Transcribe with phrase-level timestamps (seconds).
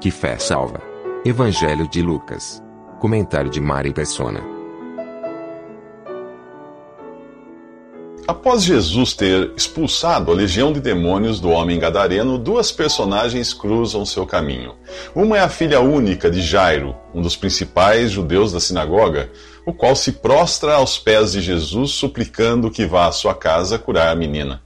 [0.00, 0.80] Que fé salva.
[1.26, 2.62] Evangelho de Lucas.
[2.98, 4.40] Comentário de Mari Persona.
[8.26, 14.24] Após Jesus ter expulsado a legião de demônios do homem gadareno, duas personagens cruzam seu
[14.24, 14.74] caminho.
[15.14, 19.30] Uma é a filha única de Jairo, um dos principais judeus da sinagoga,
[19.66, 24.08] o qual se prostra aos pés de Jesus, suplicando que vá à sua casa curar
[24.08, 24.62] a menina.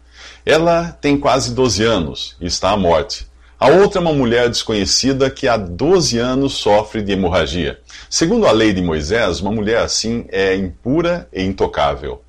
[0.46, 3.33] Ela tem quase 12 anos e está à morte.
[3.64, 7.78] A outra é uma mulher desconhecida que há 12 anos sofre de hemorragia.
[8.10, 12.20] Segundo a lei de Moisés, uma mulher assim é impura e intocável.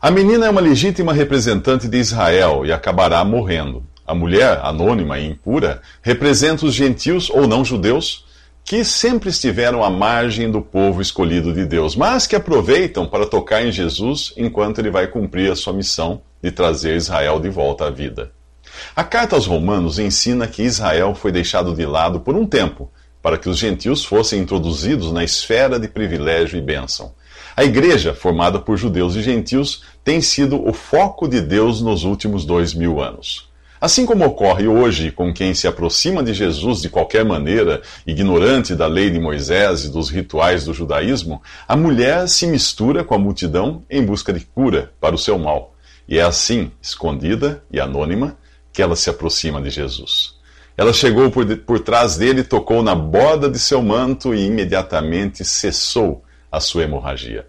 [0.00, 3.82] A menina é uma legítima representante de Israel e acabará morrendo.
[4.06, 8.24] A mulher, anônima e impura, representa os gentios ou não judeus
[8.62, 13.66] que sempre estiveram à margem do povo escolhido de Deus, mas que aproveitam para tocar
[13.66, 17.90] em Jesus enquanto ele vai cumprir a sua missão de trazer Israel de volta à
[17.90, 18.30] vida.
[18.94, 22.90] A carta aos Romanos ensina que Israel foi deixado de lado por um tempo
[23.22, 27.12] para que os gentios fossem introduzidos na esfera de privilégio e bênção.
[27.56, 32.44] A igreja, formada por judeus e gentios, tem sido o foco de Deus nos últimos
[32.44, 33.48] dois mil anos.
[33.80, 38.88] Assim como ocorre hoje com quem se aproxima de Jesus de qualquer maneira, ignorante da
[38.88, 43.84] lei de Moisés e dos rituais do judaísmo, a mulher se mistura com a multidão
[43.88, 45.76] em busca de cura para o seu mal.
[46.08, 48.36] E é assim, escondida e anônima,
[48.72, 50.36] que ela se aproxima de Jesus.
[50.76, 56.22] Ela chegou por, por trás dele, tocou na borda de seu manto e imediatamente cessou
[56.52, 57.46] a sua hemorragia.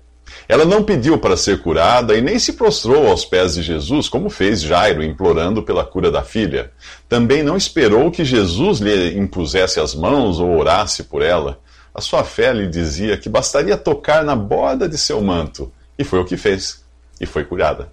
[0.48, 4.30] Ela não pediu para ser curada e nem se prostrou aos pés de Jesus, como
[4.30, 6.72] fez Jairo, implorando pela cura da filha.
[7.08, 11.60] Também não esperou que Jesus lhe impusesse as mãos ou orasse por ela.
[11.94, 16.20] A sua fé lhe dizia que bastaria tocar na borda de seu manto, e foi
[16.20, 16.84] o que fez,
[17.20, 17.92] e foi curada.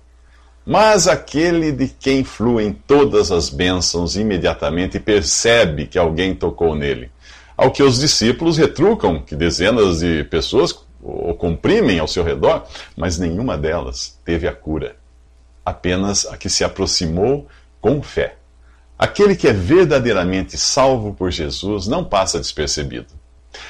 [0.66, 7.09] Mas aquele de quem fluem todas as bênçãos imediatamente percebe que alguém tocou nele.
[7.56, 12.66] Ao que os discípulos retrucam que dezenas de pessoas o comprimem ao seu redor,
[12.97, 14.97] mas nenhuma delas teve a cura.
[15.65, 17.47] Apenas a que se aproximou
[17.81, 18.34] com fé.
[18.99, 23.15] Aquele que é verdadeiramente salvo por Jesus não passa despercebido.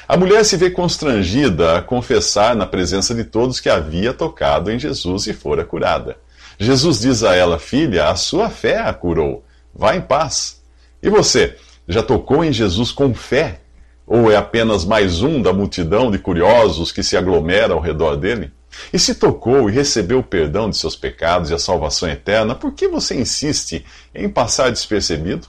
[0.07, 4.79] A mulher se vê constrangida a confessar na presença de todos que havia tocado em
[4.79, 6.17] Jesus e fora curada.
[6.57, 9.43] Jesus diz a ela: Filha, a sua fé a curou.
[9.73, 10.61] Vá em paz.
[11.01, 11.55] E você,
[11.87, 13.61] já tocou em Jesus com fé?
[14.05, 18.51] Ou é apenas mais um da multidão de curiosos que se aglomera ao redor dele?
[18.91, 22.73] E se tocou e recebeu o perdão de seus pecados e a salvação eterna, por
[22.73, 25.47] que você insiste em passar despercebido?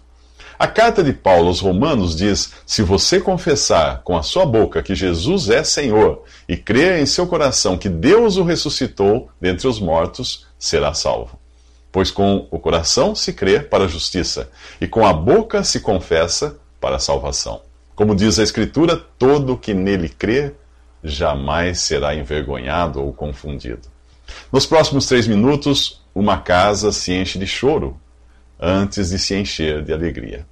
[0.59, 4.93] A carta de Paulo aos Romanos diz: Se você confessar com a sua boca que
[4.93, 10.49] Jesus é Senhor e crer em seu coração que Deus o ressuscitou dentre os mortos,
[10.59, 11.39] será salvo.
[11.93, 16.59] Pois com o coração se crê para a justiça, e com a boca se confessa
[16.81, 17.63] para a salvação.
[17.95, 20.55] Como diz a Escritura, todo que nele crê
[21.05, 23.89] jamais será envergonhado ou confundido.
[24.53, 27.97] Nos próximos três minutos, uma casa se enche de choro
[28.61, 30.47] antes de se encher de alegria.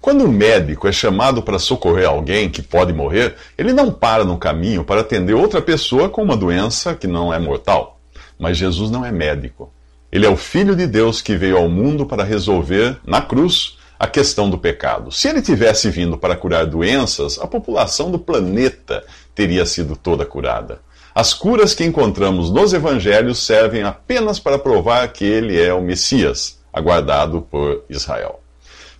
[0.00, 4.38] Quando um médico é chamado para socorrer alguém que pode morrer, ele não para no
[4.38, 8.00] caminho para atender outra pessoa com uma doença que não é mortal.
[8.38, 9.72] Mas Jesus não é médico.
[10.10, 14.06] Ele é o Filho de Deus que veio ao mundo para resolver, na cruz, a
[14.06, 15.10] questão do pecado.
[15.10, 19.04] Se ele tivesse vindo para curar doenças, a população do planeta
[19.34, 20.80] teria sido toda curada.
[21.12, 26.57] As curas que encontramos nos evangelhos servem apenas para provar que ele é o Messias,
[26.72, 28.40] aguardado por Israel.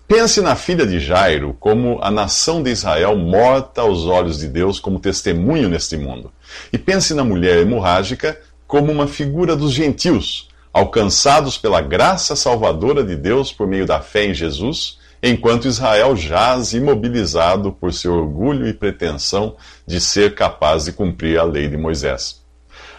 [0.08, 4.80] Pense na filha de Jairo como a nação de Israel morta aos olhos de Deus
[4.80, 6.32] como testemunho neste mundo.
[6.72, 13.16] E pense na mulher hemorrágica como uma figura dos gentios, alcançados pela graça salvadora de
[13.16, 18.72] Deus por meio da fé em Jesus, enquanto Israel jaz imobilizado por seu orgulho e
[18.72, 19.56] pretensão
[19.86, 22.42] de ser capaz de cumprir a lei de Moisés.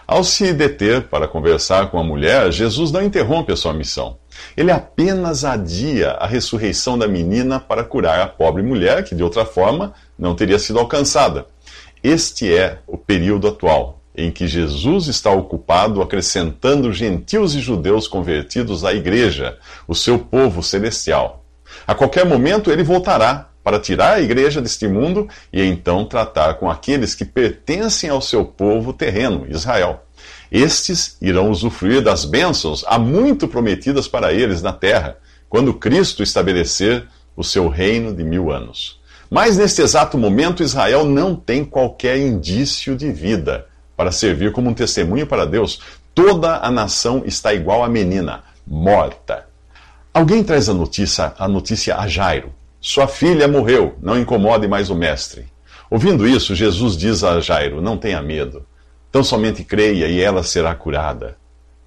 [0.06, 4.18] Ao se deter para conversar com a mulher, Jesus não interrompe a sua missão.
[4.55, 9.45] Ele apenas adia a ressurreição da menina para curar a pobre mulher, que de outra
[9.45, 11.45] forma não teria sido alcançada.
[12.03, 18.83] Este é o período atual em que Jesus está ocupado acrescentando gentios e judeus convertidos
[18.83, 21.45] à igreja, o seu povo celestial.
[21.87, 26.69] A qualquer momento ele voltará para tirar a igreja deste mundo e então tratar com
[26.69, 30.03] aqueles que pertencem ao seu povo terreno, Israel.
[30.51, 35.18] Estes irão usufruir das bênçãos há muito prometidas para eles na terra,
[35.48, 37.06] quando Cristo estabelecer
[37.36, 39.00] o seu reino de mil anos.
[39.30, 44.74] Mas neste exato momento, Israel não tem qualquer indício de vida para servir como um
[44.74, 45.81] testemunho para Deus.
[46.16, 49.46] Toda a nação está igual à menina, morta.
[50.12, 52.51] Alguém traz a notícia, a notícia a Jairo.
[52.81, 55.46] Sua filha morreu, não incomode mais o mestre.
[55.92, 58.66] Ouvindo isso, Jesus diz a Jairo: Não tenha medo,
[59.11, 61.38] tão somente creia e ela será curada.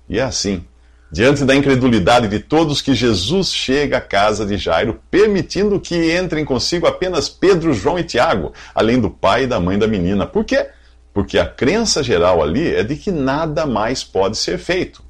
[0.08, 0.64] E é assim,
[1.10, 6.44] diante da incredulidade de todos, que Jesus chega à casa de Jairo, permitindo que entrem
[6.44, 10.26] consigo apenas Pedro, João e Tiago, além do pai e da mãe da menina.
[10.26, 10.68] Por quê?
[11.12, 15.02] Porque a crença geral ali é de que nada mais pode ser feito.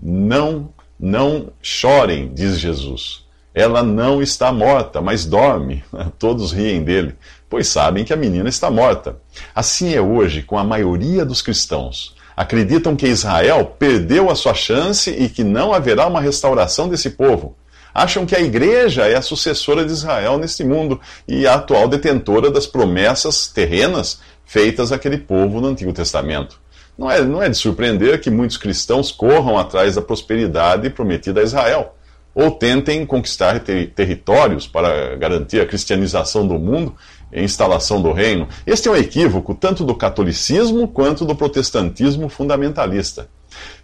[0.00, 3.24] Não, não chorem, diz Jesus.
[3.54, 5.84] Ela não está morta, mas dorme.
[6.18, 7.14] Todos riem dele,
[7.54, 9.18] pois sabem que a menina está morta.
[9.54, 12.12] Assim é hoje com a maioria dos cristãos.
[12.36, 17.56] Acreditam que Israel perdeu a sua chance e que não haverá uma restauração desse povo.
[17.94, 22.50] Acham que a igreja é a sucessora de Israel neste mundo e a atual detentora
[22.50, 26.60] das promessas terrenas feitas àquele povo no Antigo Testamento.
[26.98, 31.44] Não é, não é de surpreender que muitos cristãos corram atrás da prosperidade prometida a
[31.44, 31.94] Israel
[32.34, 36.96] ou tentem conquistar ter territórios para garantir a cristianização do mundo
[37.42, 38.48] instalação do reino.
[38.66, 43.28] Este é um equívoco tanto do catolicismo quanto do protestantismo fundamentalista.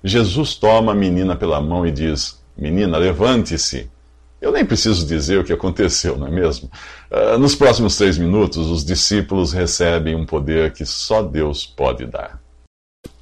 [0.03, 3.91] Jesus toma a menina pela mão e diz: Menina, levante-se.
[4.41, 6.71] Eu nem preciso dizer o que aconteceu, não é mesmo?
[7.11, 12.41] Uh, nos próximos três minutos, os discípulos recebem um poder que só Deus pode dar.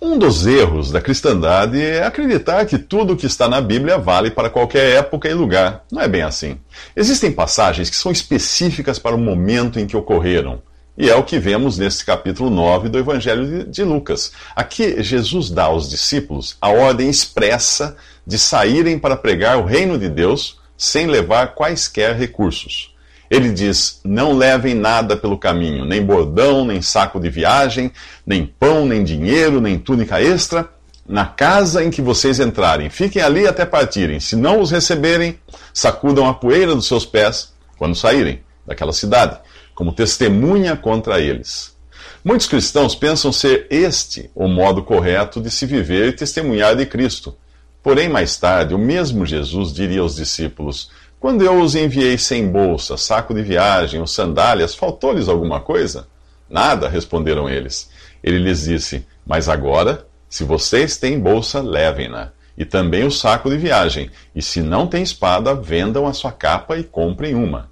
[0.00, 4.30] Um dos erros da cristandade é acreditar que tudo o que está na Bíblia vale
[4.30, 5.84] para qualquer época e lugar.
[5.92, 6.58] Não é bem assim.
[6.96, 10.62] Existem passagens que são específicas para o momento em que ocorreram.
[10.96, 14.32] E é o que vemos neste capítulo 9 do Evangelho de Lucas.
[14.56, 17.96] Aqui, Jesus dá aos discípulos a ordem expressa
[18.26, 22.94] de saírem para pregar o reino de Deus sem levar quaisquer recursos.
[23.30, 27.92] Ele diz: Não levem nada pelo caminho, nem bordão, nem saco de viagem,
[28.26, 30.68] nem pão, nem dinheiro, nem túnica extra.
[31.06, 34.20] Na casa em que vocês entrarem, fiquem ali até partirem.
[34.20, 35.38] Se não os receberem,
[35.72, 39.38] sacudam a poeira dos seus pés quando saírem daquela cidade,
[39.74, 41.74] como testemunha contra eles.
[42.22, 47.34] Muitos cristãos pensam ser este o modo correto de se viver e testemunhar de Cristo.
[47.82, 50.90] Porém, mais tarde, o mesmo Jesus diria aos discípulos:
[51.20, 56.06] quando eu os enviei sem bolsa, saco de viagem ou sandálias, faltou-lhes alguma coisa?
[56.48, 57.90] Nada, responderam eles.
[58.22, 63.56] Ele lhes disse: Mas agora, se vocês têm bolsa, levem-na, e também o saco de
[63.56, 67.70] viagem, e se não têm espada, vendam a sua capa e comprem uma.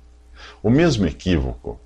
[0.62, 1.78] O mesmo equívoco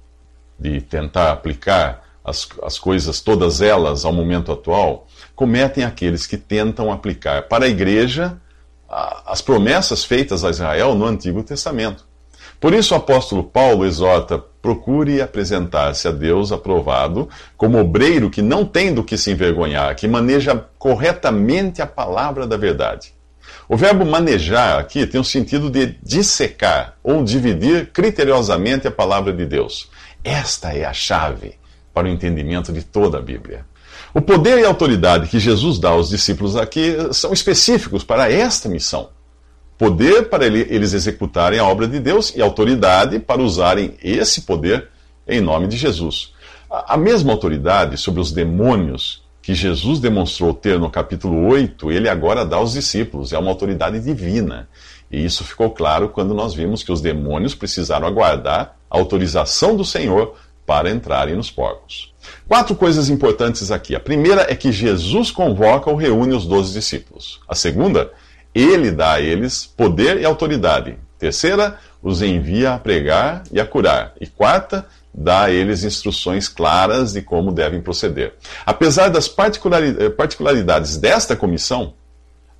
[0.59, 6.93] de tentar aplicar as, as coisas, todas elas, ao momento atual, cometem aqueles que tentam
[6.93, 8.39] aplicar para a igreja
[8.91, 12.05] as promessas feitas a Israel no Antigo Testamento.
[12.59, 18.65] Por isso o apóstolo Paulo exorta: procure apresentar-se a Deus aprovado, como obreiro que não
[18.65, 23.15] tem do que se envergonhar, que maneja corretamente a palavra da verdade.
[23.69, 29.47] O verbo manejar aqui tem o sentido de dissecar ou dividir criteriosamente a palavra de
[29.47, 29.89] Deus.
[30.23, 31.55] Esta é a chave
[31.95, 33.65] para o entendimento de toda a Bíblia.
[34.13, 39.11] O poder e autoridade que Jesus dá aos discípulos aqui são específicos para esta missão.
[39.79, 44.89] Poder para eles executarem a obra de Deus e autoridade para usarem esse poder
[45.29, 46.33] em nome de Jesus.
[46.69, 52.45] A mesma autoridade sobre os demônios que Jesus demonstrou ter no capítulo 8, ele agora
[52.45, 53.33] dá aos discípulos.
[53.33, 54.69] É uma autoridade divina.
[55.11, 59.85] E isso ficou claro quando nós vimos que os demônios precisaram aguardar a autorização do
[59.85, 60.35] Senhor
[60.67, 62.10] para entrarem nos porcos.
[62.47, 63.95] Quatro coisas importantes aqui.
[63.95, 67.41] A primeira é que Jesus convoca ou reúne os doze discípulos.
[67.49, 68.11] A segunda,
[68.55, 70.97] ele dá a eles poder e autoridade.
[71.19, 74.15] Terceira, os envia a pregar e a curar.
[74.21, 78.35] E quarta, dá a eles instruções claras de como devem proceder.
[78.65, 81.95] Apesar das particularidades desta comissão,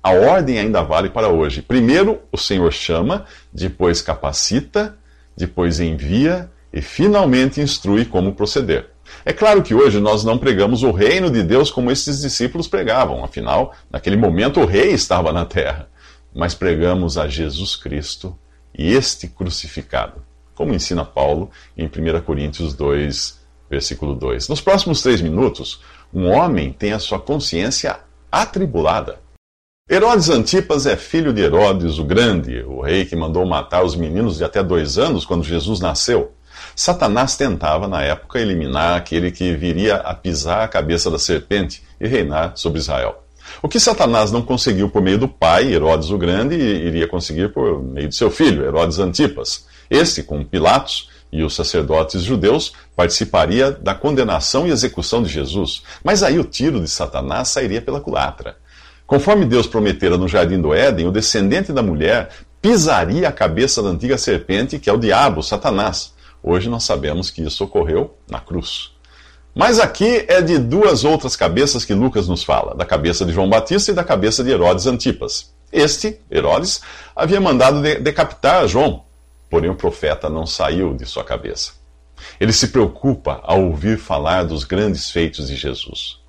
[0.03, 1.61] a ordem ainda vale para hoje.
[1.61, 4.95] Primeiro, o Senhor chama, depois capacita,
[5.35, 8.90] depois envia e finalmente instrui como proceder.
[9.23, 13.23] É claro que hoje nós não pregamos o reino de Deus como esses discípulos pregavam,
[13.23, 15.87] afinal, naquele momento o rei estava na terra.
[16.33, 18.37] Mas pregamos a Jesus Cristo
[18.77, 20.23] e este crucificado,
[20.55, 24.47] como ensina Paulo em 1 Coríntios 2, versículo 2.
[24.47, 25.81] Nos próximos três minutos,
[26.13, 27.99] um homem tem a sua consciência
[28.31, 29.19] atribulada.
[29.89, 34.37] Herodes Antipas é filho de Herodes o Grande, o rei que mandou matar os meninos
[34.37, 36.31] de até dois anos quando Jesus nasceu.
[36.81, 42.07] Satanás tentava, na época, eliminar aquele que viria a pisar a cabeça da serpente e
[42.07, 43.23] reinar sobre Israel.
[43.61, 47.83] O que Satanás não conseguiu por meio do pai, Herodes o Grande, iria conseguir por
[47.83, 49.67] meio de seu filho, Herodes Antipas.
[49.91, 55.83] Este, com Pilatos e os sacerdotes judeus, participaria da condenação e execução de Jesus.
[56.03, 58.57] Mas aí o tiro de Satanás sairia pela culatra.
[59.05, 63.89] Conforme Deus prometera no jardim do Éden, o descendente da mulher pisaria a cabeça da
[63.89, 66.19] antiga serpente, que é o diabo, Satanás.
[66.43, 68.91] Hoje nós sabemos que isso ocorreu na cruz.
[69.53, 73.49] Mas aqui é de duas outras cabeças que Lucas nos fala: da cabeça de João
[73.49, 75.53] Batista e da cabeça de Herodes Antipas.
[75.71, 76.81] Este, Herodes,
[77.15, 79.03] havia mandado de decapitar João,
[79.49, 81.73] porém o profeta não saiu de sua cabeça.
[82.39, 86.19] Ele se preocupa ao ouvir falar dos grandes feitos de Jesus.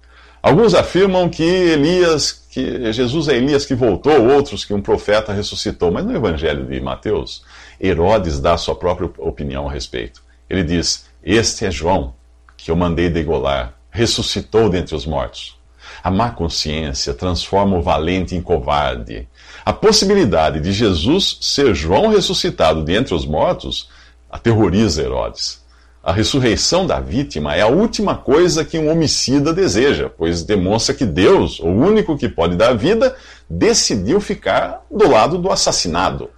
[0.42, 5.92] Alguns afirmam que Elias, que Jesus é Elias que voltou, outros que um profeta ressuscitou,
[5.92, 7.44] mas no Evangelho de Mateus,
[7.82, 10.22] Herodes dá sua própria opinião a respeito.
[10.48, 12.14] Ele diz: Este é João,
[12.56, 15.60] que eu mandei degolar, ressuscitou dentre os mortos.
[16.02, 19.28] A má consciência transforma o valente em covarde.
[19.64, 23.90] A possibilidade de Jesus ser João ressuscitado dentre os mortos
[24.30, 25.60] aterroriza Herodes.
[26.02, 31.04] A ressurreição da vítima é a última coisa que um homicida deseja, pois demonstra que
[31.04, 33.14] Deus, o único que pode dar vida,
[33.48, 36.30] decidiu ficar do lado do assassinado.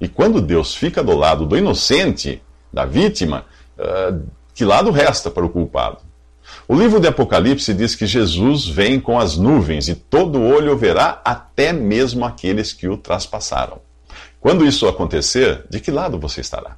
[0.00, 2.42] E quando Deus fica do lado do inocente,
[2.72, 3.44] da vítima,
[3.78, 4.22] uh,
[4.54, 5.98] que lado resta para o culpado?
[6.66, 11.20] O livro de Apocalipse diz que Jesus vem com as nuvens e todo olho verá,
[11.24, 13.80] até mesmo aqueles que o traspassaram.
[14.40, 16.76] Quando isso acontecer, de que lado você estará?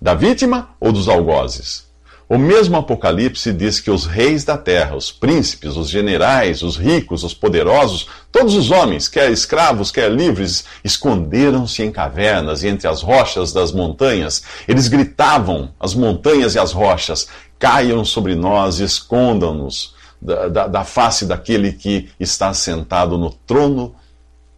[0.00, 1.85] Da vítima ou dos algozes?
[2.28, 7.22] O mesmo Apocalipse diz que os reis da terra, os príncipes, os generais, os ricos,
[7.22, 13.00] os poderosos, todos os homens, quer escravos, quer livres, esconderam-se em cavernas e entre as
[13.00, 14.42] rochas das montanhas.
[14.66, 17.28] Eles gritavam, as montanhas e as rochas,
[17.60, 23.94] caiam sobre nós e escondam-nos da, da, da face daquele que está sentado no trono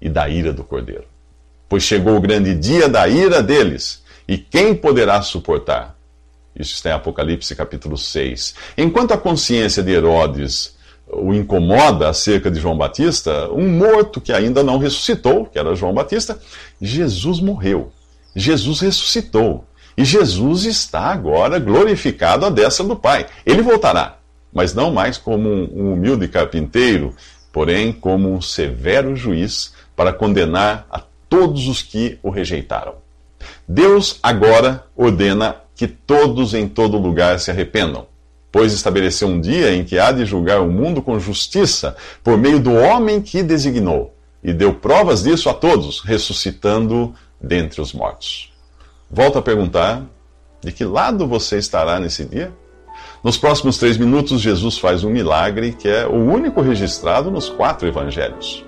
[0.01, 1.05] e da ira do cordeiro.
[1.69, 5.98] Pois chegou o grande dia da ira deles, e quem poderá suportar?
[6.59, 8.55] Isso está em Apocalipse capítulo 6.
[8.77, 10.77] Enquanto a consciência de Herodes
[11.11, 15.95] o incomoda acerca de João Batista, um morto que ainda não ressuscitou, que era João
[15.95, 16.38] Batista,
[16.81, 17.93] Jesus morreu.
[18.37, 19.65] Jesus ressuscitou.
[19.97, 23.27] E Jesus está agora glorificado à destra do Pai.
[23.45, 24.19] Ele voltará,
[24.53, 27.15] mas não mais como um humilde carpinteiro,
[27.53, 32.95] porém como um severo juiz para condenar a todos os que o rejeitaram.
[33.67, 38.09] Deus agora ordena que todos em todo lugar se arrependam,
[38.51, 41.95] pois estabeleceu um dia em que há de julgar o mundo com justiça
[42.25, 47.93] por meio do homem que designou, e deu provas disso a todos, ressuscitando dentre os
[47.93, 48.53] mortos.
[49.09, 50.03] Volto a perguntar:
[50.61, 52.53] de que lado você estará nesse dia?
[53.23, 57.87] Nos próximos três minutos, Jesus faz um milagre que é o único registrado nos quatro
[57.87, 58.68] evangelhos.